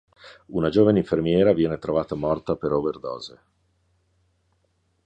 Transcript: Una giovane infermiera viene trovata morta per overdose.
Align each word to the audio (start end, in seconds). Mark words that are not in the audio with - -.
Una 0.47 0.69
giovane 0.69 0.97
infermiera 0.97 1.53
viene 1.53 1.77
trovata 1.77 2.15
morta 2.15 2.55
per 2.55 2.71
overdose. 2.71 3.41